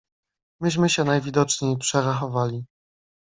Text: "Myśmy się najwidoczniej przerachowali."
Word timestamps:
"Myśmy 0.61 0.89
się 0.89 1.03
najwidoczniej 1.03 1.77
przerachowali." 1.77 2.65